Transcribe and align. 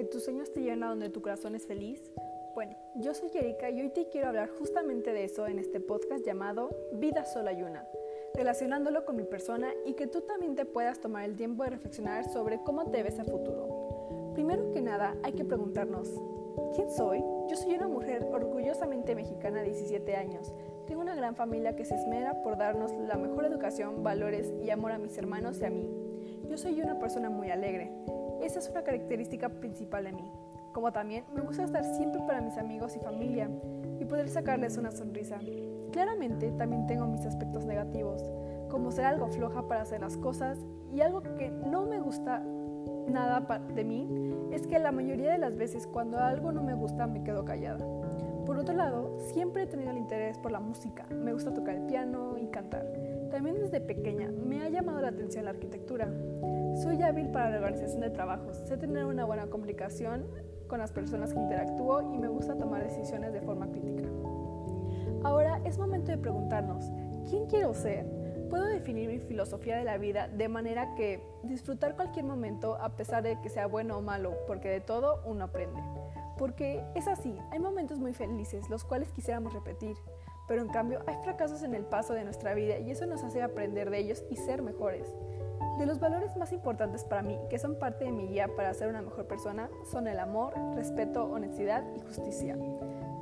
que 0.00 0.06
tus 0.06 0.24
sueños 0.24 0.50
te 0.50 0.62
lleven 0.62 0.82
a 0.82 0.88
donde 0.88 1.10
tu 1.10 1.20
corazón 1.20 1.54
es 1.54 1.66
feliz? 1.66 2.10
Bueno, 2.54 2.74
yo 2.94 3.12
soy 3.12 3.28
Erika 3.34 3.68
y 3.68 3.82
hoy 3.82 3.90
te 3.90 4.08
quiero 4.08 4.28
hablar 4.28 4.48
justamente 4.48 5.12
de 5.12 5.24
eso 5.24 5.46
en 5.46 5.58
este 5.58 5.78
podcast 5.78 6.24
llamado 6.24 6.70
Vida 6.94 7.26
Sola 7.26 7.52
y 7.52 7.62
Una, 7.62 7.86
relacionándolo 8.32 9.04
con 9.04 9.16
mi 9.16 9.24
persona 9.24 9.74
y 9.84 9.92
que 9.92 10.06
tú 10.06 10.22
también 10.22 10.54
te 10.54 10.64
puedas 10.64 11.00
tomar 11.00 11.26
el 11.26 11.36
tiempo 11.36 11.64
de 11.64 11.70
reflexionar 11.70 12.24
sobre 12.24 12.62
cómo 12.62 12.86
te 12.86 13.02
ves 13.02 13.18
a 13.18 13.26
futuro. 13.26 14.32
Primero 14.32 14.72
que 14.72 14.80
nada, 14.80 15.18
hay 15.22 15.34
que 15.34 15.44
preguntarnos, 15.44 16.08
¿quién 16.74 16.90
soy? 16.90 17.22
Yo 17.50 17.56
soy 17.56 17.74
una 17.74 17.88
mujer 17.88 18.26
orgullosamente 18.32 19.14
mexicana 19.14 19.58
de 19.58 19.66
17 19.66 20.16
años. 20.16 20.54
Tengo 20.86 21.02
una 21.02 21.14
gran 21.14 21.36
familia 21.36 21.76
que 21.76 21.84
se 21.84 21.96
esmera 21.96 22.40
por 22.40 22.56
darnos 22.56 22.90
la 23.06 23.18
mejor 23.18 23.44
educación, 23.44 24.02
valores 24.02 24.50
y 24.62 24.70
amor 24.70 24.92
a 24.92 24.98
mis 24.98 25.18
hermanos 25.18 25.60
y 25.60 25.66
a 25.66 25.70
mí. 25.70 25.90
Yo 26.48 26.56
soy 26.56 26.80
una 26.80 26.98
persona 26.98 27.28
muy 27.28 27.50
alegre. 27.50 27.92
Esa 28.42 28.58
es 28.58 28.68
una 28.70 28.82
característica 28.82 29.48
principal 29.48 30.04
de 30.04 30.12
mí. 30.12 30.30
Como 30.72 30.92
también 30.92 31.24
me 31.34 31.40
gusta 31.40 31.64
estar 31.64 31.84
siempre 31.84 32.20
para 32.26 32.40
mis 32.40 32.56
amigos 32.56 32.96
y 32.96 33.00
familia 33.00 33.50
y 33.98 34.04
poder 34.04 34.28
sacarles 34.28 34.76
una 34.76 34.90
sonrisa. 34.92 35.38
Claramente 35.92 36.52
también 36.52 36.86
tengo 36.86 37.06
mis 37.06 37.26
aspectos 37.26 37.64
negativos, 37.64 38.22
como 38.70 38.92
ser 38.92 39.06
algo 39.06 39.28
floja 39.28 39.66
para 39.66 39.82
hacer 39.82 40.00
las 40.00 40.16
cosas 40.16 40.58
y 40.92 41.00
algo 41.00 41.22
que 41.22 41.50
no 41.50 41.86
me 41.86 42.00
gusta 42.00 42.42
nada 43.08 43.40
de 43.74 43.84
mí 43.84 44.08
es 44.52 44.66
que 44.66 44.78
la 44.78 44.92
mayoría 44.92 45.32
de 45.32 45.38
las 45.38 45.56
veces 45.56 45.86
cuando 45.86 46.18
algo 46.18 46.52
no 46.52 46.62
me 46.62 46.74
gusta 46.74 47.06
me 47.06 47.22
quedo 47.22 47.44
callada. 47.44 47.84
Por 48.50 48.58
otro 48.58 48.74
lado, 48.74 49.16
siempre 49.32 49.62
he 49.62 49.66
tenido 49.68 49.92
el 49.92 49.98
interés 49.98 50.36
por 50.36 50.50
la 50.50 50.58
música. 50.58 51.06
Me 51.14 51.32
gusta 51.32 51.54
tocar 51.54 51.76
el 51.76 51.82
piano 51.82 52.36
y 52.36 52.48
cantar. 52.48 52.84
También 53.30 53.60
desde 53.60 53.80
pequeña 53.80 54.28
me 54.28 54.64
ha 54.64 54.68
llamado 54.68 55.00
la 55.00 55.06
atención 55.06 55.44
la 55.44 55.52
arquitectura. 55.52 56.12
Soy 56.82 57.00
hábil 57.00 57.28
para 57.28 57.50
la 57.50 57.58
organización 57.58 58.00
de 58.00 58.10
trabajos, 58.10 58.56
sé 58.66 58.76
tener 58.76 59.04
una 59.04 59.24
buena 59.24 59.46
comunicación 59.46 60.26
con 60.66 60.80
las 60.80 60.90
personas 60.90 61.32
que 61.32 61.38
interactúo 61.38 62.12
y 62.12 62.18
me 62.18 62.26
gusta 62.26 62.58
tomar 62.58 62.82
decisiones 62.82 63.32
de 63.32 63.40
forma 63.40 63.70
crítica. 63.70 64.08
Ahora 65.22 65.60
es 65.64 65.78
momento 65.78 66.10
de 66.10 66.18
preguntarnos, 66.18 66.90
¿quién 67.28 67.46
quiero 67.46 67.72
ser? 67.72 68.04
Puedo 68.50 68.64
definir 68.64 69.08
mi 69.08 69.20
filosofía 69.20 69.76
de 69.76 69.84
la 69.84 69.96
vida 69.96 70.26
de 70.26 70.48
manera 70.48 70.96
que 70.96 71.22
disfrutar 71.44 71.94
cualquier 71.94 72.24
momento 72.24 72.74
a 72.80 72.96
pesar 72.96 73.22
de 73.22 73.40
que 73.40 73.48
sea 73.48 73.68
bueno 73.68 73.98
o 73.98 74.02
malo, 74.02 74.34
porque 74.48 74.68
de 74.70 74.80
todo 74.80 75.22
uno 75.24 75.44
aprende. 75.44 75.80
Porque 76.40 76.82
es 76.94 77.06
así, 77.06 77.36
hay 77.50 77.58
momentos 77.58 77.98
muy 77.98 78.14
felices 78.14 78.70
los 78.70 78.82
cuales 78.82 79.12
quisiéramos 79.12 79.52
repetir, 79.52 79.94
pero 80.48 80.62
en 80.62 80.68
cambio 80.68 81.02
hay 81.06 81.16
fracasos 81.22 81.62
en 81.62 81.74
el 81.74 81.84
paso 81.84 82.14
de 82.14 82.24
nuestra 82.24 82.54
vida 82.54 82.78
y 82.78 82.90
eso 82.90 83.04
nos 83.04 83.22
hace 83.22 83.42
aprender 83.42 83.90
de 83.90 83.98
ellos 83.98 84.24
y 84.30 84.36
ser 84.36 84.62
mejores. 84.62 85.14
De 85.78 85.84
los 85.84 86.00
valores 86.00 86.38
más 86.38 86.54
importantes 86.54 87.04
para 87.04 87.20
mí, 87.20 87.38
que 87.50 87.58
son 87.58 87.78
parte 87.78 88.06
de 88.06 88.12
mi 88.12 88.26
guía 88.26 88.48
para 88.56 88.72
ser 88.72 88.88
una 88.88 89.02
mejor 89.02 89.26
persona, 89.26 89.68
son 89.92 90.08
el 90.08 90.18
amor, 90.18 90.54
respeto, 90.76 91.26
honestidad 91.26 91.84
y 91.94 92.00
justicia. 92.00 92.56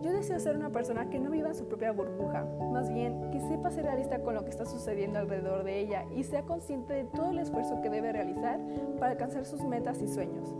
Yo 0.00 0.10
deseo 0.10 0.40
ser 0.40 0.56
una 0.56 0.70
persona 0.70 1.10
que 1.10 1.20
no 1.20 1.28
viva 1.28 1.48
en 1.48 1.54
su 1.54 1.68
propia 1.68 1.92
burbuja, 1.92 2.46
más 2.72 2.90
bien 2.90 3.30
que 3.30 3.40
sepa 3.40 3.70
ser 3.70 3.84
realista 3.84 4.22
con 4.22 4.34
lo 4.34 4.42
que 4.42 4.50
está 4.50 4.64
sucediendo 4.64 5.18
alrededor 5.18 5.64
de 5.64 5.80
ella 5.80 6.06
y 6.16 6.24
sea 6.24 6.44
consciente 6.44 6.94
de 6.94 7.04
todo 7.04 7.28
el 7.28 7.40
esfuerzo 7.40 7.82
que 7.82 7.90
debe 7.90 8.10
realizar 8.10 8.58
para 8.98 9.12
alcanzar 9.12 9.44
sus 9.44 9.62
metas 9.64 10.00
y 10.00 10.08
sueños. 10.08 10.54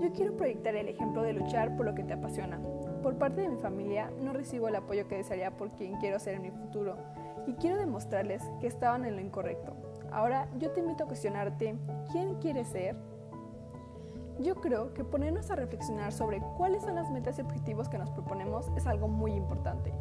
Yo 0.00 0.12
quiero 0.12 0.36
proyectar 0.36 0.76
el 0.76 0.88
ejemplo 0.88 1.22
de 1.22 1.32
luchar 1.32 1.74
por 1.74 1.86
lo 1.86 1.94
que 1.94 2.04
te 2.04 2.12
apasiona. 2.12 2.60
Por 3.02 3.16
parte 3.16 3.40
de 3.40 3.48
mi 3.48 3.56
familia 3.56 4.10
no 4.20 4.32
recibo 4.32 4.68
el 4.68 4.76
apoyo 4.76 5.08
que 5.08 5.16
desearía 5.16 5.56
por 5.56 5.70
quien 5.70 5.96
quiero 5.96 6.18
ser 6.18 6.34
en 6.34 6.42
mi 6.42 6.50
futuro 6.50 6.96
y 7.46 7.54
quiero 7.54 7.78
demostrarles 7.78 8.42
que 8.60 8.66
estaban 8.66 9.04
en 9.06 9.16
lo 9.16 9.22
incorrecto. 9.22 9.74
Ahora 10.12 10.48
yo 10.58 10.70
te 10.70 10.80
invito 10.80 11.04
a 11.04 11.06
cuestionarte, 11.06 11.76
¿quién 12.12 12.34
quieres 12.36 12.68
ser? 12.68 12.94
Yo 14.38 14.56
creo 14.56 14.92
que 14.92 15.02
ponernos 15.02 15.50
a 15.50 15.56
reflexionar 15.56 16.12
sobre 16.12 16.42
cuáles 16.58 16.82
son 16.82 16.94
las 16.96 17.10
metas 17.10 17.38
y 17.38 17.42
objetivos 17.42 17.88
que 17.88 17.96
nos 17.96 18.10
proponemos 18.10 18.70
es 18.76 18.86
algo 18.86 19.08
muy 19.08 19.32
importante. 19.32 19.92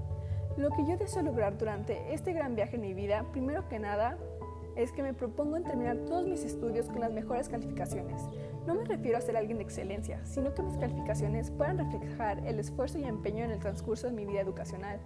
Lo 0.58 0.72
que 0.72 0.86
yo 0.86 0.98
deseo 0.98 1.24
lograr 1.24 1.58
durante 1.58 2.14
este 2.14 2.34
gran 2.34 2.56
viaje 2.56 2.76
en 2.76 2.82
mi 2.82 2.94
vida, 2.94 3.26
primero 3.32 3.68
que 3.70 3.80
nada, 3.80 4.18
es 4.76 4.92
que 4.92 5.04
me 5.04 5.14
propongo 5.14 5.62
terminar 5.62 5.98
todos 6.00 6.28
mis 6.28 6.44
estudios 6.44 6.88
con 6.88 7.00
las 7.00 7.12
mejores 7.12 7.48
calificaciones. 7.48 8.22
No 8.66 8.74
me 8.74 8.84
refiero 8.86 9.18
a 9.18 9.22
ser 9.22 9.38
alguien 9.38 9.60
de 9.60 9.64
excelencia, 9.64 10.26
sino 10.26 10.54
que 10.54 10.64
mis 10.64 10.78
calificaciones 10.78 11.52
puedan 11.52 11.78
reflejar 11.78 12.40
el 12.48 12.60
esfuerzo 12.60 12.98
y 12.98 13.04
empeño 13.04 13.46
en 13.46 13.52
el 13.52 13.60
transcurso 13.60 14.08
de 14.08 14.14
mi 14.14 14.26
vida 14.26 14.42
educacional. 14.42 15.00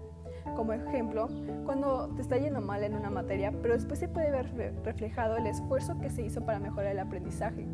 Como 0.55 0.73
ejemplo, 0.73 1.27
cuando 1.65 2.09
te 2.15 2.21
está 2.21 2.37
yendo 2.37 2.61
mal 2.61 2.83
en 2.83 2.95
una 2.95 3.09
materia, 3.09 3.51
pero 3.61 3.73
después 3.73 3.99
se 3.99 4.07
puede 4.07 4.31
ver 4.31 4.53
reflejado 4.83 5.37
el 5.37 5.47
esfuerzo 5.47 5.99
que 5.99 6.09
se 6.09 6.21
hizo 6.21 6.45
para 6.45 6.59
mejorar 6.59 6.91
el 6.91 6.99
aprendizaje. 6.99 7.67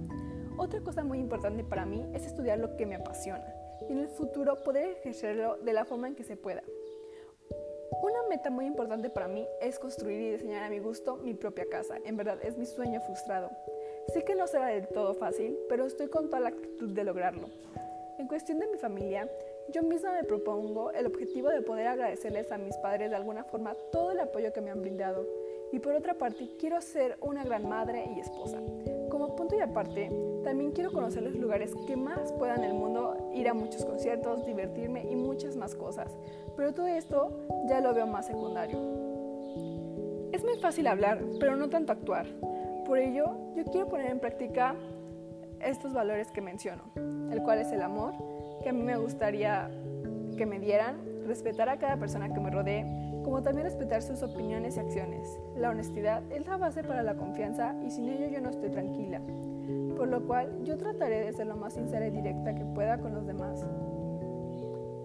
Otra 0.57 0.81
cosa 0.81 1.03
muy 1.03 1.19
importante 1.19 1.63
para 1.63 1.85
mí 1.85 2.03
es 2.13 2.25
estudiar 2.25 2.59
lo 2.59 2.75
que 2.78 2.85
me 2.85 2.96
apasiona 2.96 3.46
y 3.88 3.91
en 3.91 4.00
el 4.00 4.07
futuro 4.07 4.63
poder 4.63 4.97
ejercerlo 4.97 5.57
de 5.57 5.73
la 5.73 5.85
forma 5.85 6.07
en 6.07 6.16
que 6.16 6.23
se 6.23 6.38
pueda. 6.38 6.63
Una 8.02 8.28
meta 8.29 8.50
muy 8.50 8.66
importante 8.66 9.09
para 9.09 9.28
mí 9.28 9.47
es 9.62 9.78
construir 9.79 10.19
y 10.19 10.31
diseñar 10.31 10.63
a 10.63 10.69
mi 10.69 10.79
gusto 10.79 11.17
mi 11.17 11.34
propia 11.34 11.66
casa. 11.69 11.97
En 12.03 12.17
verdad 12.17 12.40
es 12.41 12.57
mi 12.57 12.66
sueño 12.66 13.02
frustrado. 13.02 13.52
Sé 14.14 14.24
que 14.24 14.36
no 14.36 14.48
será 14.48 14.68
del 14.68 14.88
todo 14.88 15.14
fácil, 15.14 15.58
pero 15.68 15.86
estoy 15.86 16.08
con 16.08 16.30
toda 16.30 16.40
la 16.40 16.50
actitud 16.50 16.90
de 16.90 17.04
lograrlo. 17.04 17.50
En 18.18 18.28
cuestión 18.28 18.60
de 18.60 18.68
mi 18.68 18.78
familia, 18.78 19.30
yo 19.74 19.84
misma 19.84 20.14
me 20.14 20.24
propongo 20.24 20.92
el 20.92 21.06
objetivo 21.06 21.50
de 21.50 21.62
poder 21.62 21.88
agradecerles 21.88 22.52
a 22.52 22.58
mis 22.58 22.78
padres 22.78 23.10
de 23.10 23.16
alguna 23.16 23.44
forma 23.44 23.76
todo 23.92 24.12
el 24.12 24.20
apoyo 24.20 24.54
que 24.54 24.62
me 24.62 24.72
han 24.72 24.82
brindado. 24.82 25.28
Y 25.72 25.80
por 25.80 25.94
otra 25.94 26.14
parte, 26.14 26.48
quiero 26.60 26.80
ser 26.82 27.18
una 27.20 27.44
gran 27.44 27.68
madre 27.68 28.06
y 28.16 28.20
esposa. 28.20 28.62
Como 29.10 29.36
punto 29.36 29.56
y 29.56 29.60
aparte, 29.60 30.10
también 30.44 30.72
quiero 30.72 30.94
conocer 30.94 31.24
los 31.24 31.36
lugares 31.36 31.74
que 31.88 31.98
más 31.98 32.32
pueda 32.34 32.56
en 32.56 32.64
el 32.64 32.74
mundo, 32.74 33.32
ir 33.34 33.50
a 33.50 33.54
muchos 33.54 33.84
conciertos, 33.84 34.46
divertirme 34.46 35.04
y 35.12 35.16
muchas 35.16 35.58
más 35.58 35.76
cosas. 35.76 36.16
Pero 36.56 36.74
todo 36.74 36.88
esto 36.88 37.32
ya 37.68 37.82
lo 37.82 37.94
veo 37.94 38.08
más 38.08 38.28
secundario. 38.28 38.80
Es 40.32 40.44
muy 40.44 40.58
fácil 40.58 40.88
hablar, 40.88 41.22
pero 41.40 41.56
no 41.56 41.70
tanto 41.70 41.92
actuar. 41.92 42.28
Por 42.85 43.00
ello, 43.00 43.25
yo 43.56 43.63
quiero 43.66 43.88
poner 43.88 44.12
en 44.12 44.19
práctica 44.19 44.75
estos 45.59 45.94
valores 45.94 46.31
que 46.31 46.41
menciono, 46.41 46.84
el 47.31 47.41
cual 47.41 47.59
es 47.59 47.72
el 47.72 47.81
amor, 47.81 48.13
que 48.62 48.69
a 48.69 48.73
mí 48.73 48.84
me 48.84 48.96
gustaría 48.96 49.72
que 50.38 50.46
me 50.46 50.59
dieran, 50.59 50.97
respetar 51.25 51.68
a 51.69 51.79
cada 51.79 51.97
persona 51.97 52.31
que 52.31 52.40
me 52.40 52.51
rodee, 52.51 52.85
como 53.23 53.41
también 53.41 53.66
respetar 53.66 54.03
sus 54.03 54.22
opiniones 54.22 54.78
y 54.78 54.81
acciones. 54.81 55.40
La 55.56 55.72
honestidad 55.72 56.22
es 56.31 56.46
la 56.46 56.57
base 56.57 56.84
para 56.84 57.01
la 57.01 57.16
confianza 57.16 57.75
y 57.84 57.90
sin 57.90 58.07
ello 58.07 58.28
yo 58.28 58.40
no 58.40 58.50
estoy 58.50 58.69
tranquila, 58.69 59.19
por 59.97 60.07
lo 60.07 60.23
cual 60.28 60.63
yo 60.63 60.78
trataré 60.78 61.25
de 61.25 61.34
ser 61.34 61.47
lo 61.47 61.56
más 61.56 61.73
sincera 61.73 62.06
y 62.06 62.12
directa 62.12 62.53
que 62.53 62.66
pueda 62.66 63.00
con 63.00 63.16
los 63.16 63.25
demás. 63.25 63.66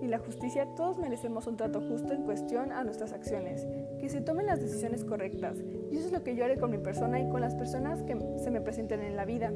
Y 0.00 0.06
la 0.06 0.18
justicia, 0.18 0.66
todos 0.76 0.98
merecemos 0.98 1.46
un 1.46 1.56
trato 1.56 1.80
justo 1.80 2.12
en 2.12 2.22
cuestión 2.22 2.72
a 2.72 2.84
nuestras 2.84 3.12
acciones, 3.12 3.66
que 3.98 4.08
se 4.08 4.20
tomen 4.20 4.46
las 4.46 4.60
decisiones 4.60 5.04
correctas, 5.04 5.58
y 5.90 5.96
eso 5.96 6.06
es 6.06 6.12
lo 6.12 6.24
que 6.24 6.34
yo 6.34 6.44
haré 6.44 6.56
con 6.56 6.70
mi 6.70 6.78
persona 6.78 7.20
y 7.20 7.28
con 7.28 7.40
las 7.40 7.54
personas 7.54 8.02
que 8.02 8.16
se 8.38 8.50
me 8.50 8.60
presenten 8.60 9.02
en 9.02 9.16
la 9.16 9.24
vida. 9.24 9.52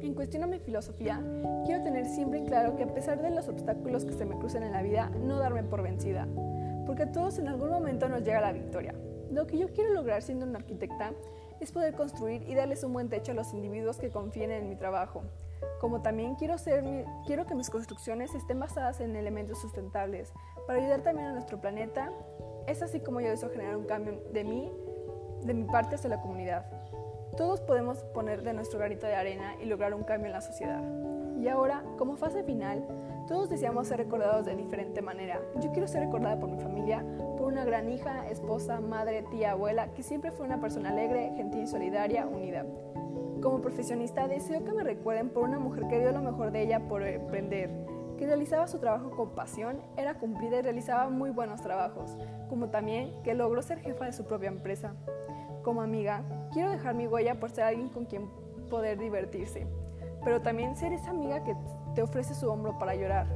En 0.00 0.14
cuestión 0.14 0.42
a 0.42 0.46
mi 0.46 0.58
filosofía, 0.58 1.22
quiero 1.64 1.82
tener 1.82 2.04
siempre 2.06 2.44
claro 2.44 2.76
que 2.76 2.82
a 2.82 2.92
pesar 2.92 3.22
de 3.22 3.30
los 3.30 3.48
obstáculos 3.48 4.04
que 4.04 4.12
se 4.12 4.26
me 4.26 4.36
crucen 4.36 4.62
en 4.62 4.72
la 4.72 4.82
vida, 4.82 5.10
no 5.10 5.38
darme 5.38 5.62
por 5.62 5.82
vencida, 5.82 6.28
porque 6.84 7.04
a 7.04 7.12
todos 7.12 7.38
en 7.38 7.48
algún 7.48 7.70
momento 7.70 8.08
nos 8.08 8.22
llega 8.22 8.40
la 8.40 8.52
victoria. 8.52 8.94
Lo 9.30 9.46
que 9.46 9.56
yo 9.56 9.68
quiero 9.72 9.92
lograr 9.92 10.22
siendo 10.22 10.46
una 10.46 10.58
arquitecta 10.58 11.12
es 11.60 11.72
poder 11.72 11.94
construir 11.94 12.42
y 12.48 12.54
darles 12.54 12.84
un 12.84 12.92
buen 12.92 13.08
techo 13.08 13.32
a 13.32 13.34
los 13.34 13.52
individuos 13.52 13.98
que 13.98 14.10
confíen 14.10 14.50
en 14.50 14.68
mi 14.68 14.76
trabajo. 14.76 15.22
Como 15.80 16.02
también 16.02 16.34
quiero, 16.34 16.58
ser 16.58 16.84
quiero 17.26 17.46
que 17.46 17.54
mis 17.54 17.70
construcciones 17.70 18.34
estén 18.34 18.60
basadas 18.60 19.00
en 19.00 19.16
elementos 19.16 19.60
sustentables 19.60 20.32
para 20.66 20.80
ayudar 20.80 21.02
también 21.02 21.28
a 21.28 21.32
nuestro 21.32 21.60
planeta. 21.60 22.12
Es 22.66 22.82
así 22.82 23.00
como 23.00 23.20
yo 23.20 23.28
deseo 23.28 23.50
generar 23.50 23.76
un 23.76 23.84
cambio 23.84 24.22
de 24.32 24.44
mí, 24.44 24.72
de 25.42 25.54
mi 25.54 25.64
parte 25.64 25.96
hacia 25.96 26.10
la 26.10 26.20
comunidad. 26.20 26.66
Todos 27.36 27.60
podemos 27.60 28.04
poner 28.04 28.42
de 28.42 28.52
nuestro 28.52 28.78
granito 28.78 29.06
de 29.06 29.14
arena 29.14 29.56
y 29.60 29.66
lograr 29.66 29.94
un 29.94 30.04
cambio 30.04 30.26
en 30.26 30.32
la 30.32 30.40
sociedad. 30.40 30.82
Y 31.36 31.48
ahora, 31.48 31.82
como 31.98 32.16
fase 32.16 32.44
final, 32.44 32.86
todos 33.26 33.48
deseamos 33.48 33.88
ser 33.88 33.98
recordados 33.98 34.46
de 34.46 34.54
diferente 34.54 35.02
manera. 35.02 35.40
Yo 35.60 35.72
quiero 35.72 35.88
ser 35.88 36.02
recordada 36.02 36.38
por 36.38 36.50
mi 36.50 36.58
familia, 36.58 37.04
por 37.36 37.48
una 37.48 37.64
gran 37.64 37.90
hija, 37.90 38.28
esposa, 38.28 38.80
madre, 38.80 39.24
tía, 39.30 39.52
abuela, 39.52 39.92
que 39.94 40.02
siempre 40.02 40.30
fue 40.30 40.46
una 40.46 40.60
persona 40.60 40.90
alegre, 40.90 41.32
gentil, 41.36 41.66
solidaria, 41.66 42.26
unida. 42.26 42.64
Como 43.42 43.60
profesionista, 43.60 44.28
deseo 44.28 44.64
que 44.64 44.72
me 44.72 44.84
recuerden 44.84 45.30
por 45.30 45.42
una 45.44 45.58
mujer 45.58 45.88
que 45.88 46.00
dio 46.00 46.12
lo 46.12 46.22
mejor 46.22 46.50
de 46.52 46.62
ella 46.62 46.86
por 46.88 47.02
emprender, 47.02 47.70
que 48.16 48.26
realizaba 48.26 48.68
su 48.68 48.78
trabajo 48.78 49.10
con 49.10 49.30
pasión, 49.30 49.82
era 49.96 50.14
cumplida 50.14 50.58
y 50.58 50.62
realizaba 50.62 51.10
muy 51.10 51.30
buenos 51.30 51.62
trabajos, 51.62 52.16
como 52.48 52.70
también 52.70 53.12
que 53.22 53.34
logró 53.34 53.60
ser 53.62 53.80
jefa 53.80 54.06
de 54.06 54.12
su 54.12 54.24
propia 54.24 54.48
empresa. 54.48 54.94
Como 55.64 55.80
amiga, 55.80 56.22
quiero 56.52 56.70
dejar 56.70 56.94
mi 56.94 57.06
huella 57.06 57.40
por 57.40 57.50
ser 57.50 57.64
alguien 57.64 57.88
con 57.88 58.04
quien 58.04 58.28
poder 58.68 58.98
divertirse, 58.98 59.66
pero 60.22 60.42
también 60.42 60.76
ser 60.76 60.92
esa 60.92 61.08
amiga 61.10 61.42
que 61.42 61.56
te 61.94 62.02
ofrece 62.02 62.34
su 62.34 62.50
hombro 62.50 62.78
para 62.78 62.94
llorar. 62.94 63.26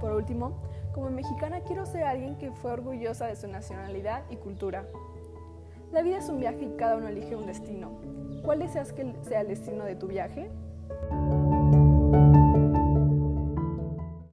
Por 0.00 0.12
último, 0.12 0.52
como 0.94 1.10
mexicana 1.10 1.60
quiero 1.62 1.84
ser 1.84 2.04
alguien 2.04 2.36
que 2.36 2.52
fue 2.52 2.70
orgullosa 2.70 3.26
de 3.26 3.34
su 3.34 3.48
nacionalidad 3.48 4.22
y 4.30 4.36
cultura. 4.36 4.86
La 5.90 6.02
vida 6.02 6.18
es 6.18 6.28
un 6.28 6.38
viaje 6.38 6.64
y 6.64 6.76
cada 6.76 6.96
uno 6.96 7.08
elige 7.08 7.34
un 7.34 7.46
destino. 7.46 7.90
¿Cuál 8.44 8.60
deseas 8.60 8.92
que 8.92 9.12
sea 9.22 9.40
el 9.40 9.48
destino 9.48 9.84
de 9.84 9.96
tu 9.96 10.06
viaje? 10.06 10.50